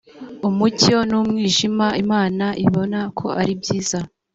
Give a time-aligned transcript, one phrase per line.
[0.49, 3.99] umucyo n umwijima imana ibona ko ari byiza